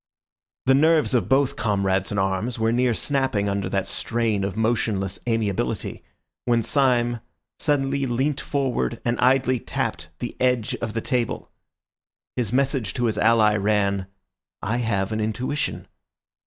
[0.65, 5.19] The nerves of both comrades in arms were near snapping under that strain of motionless
[5.29, 6.03] amiability,
[6.45, 7.19] when Syme
[7.59, 11.51] suddenly leant forward and idly tapped the edge of the table.
[12.35, 14.07] His message to his ally ran,
[14.63, 15.87] "I have an intuition."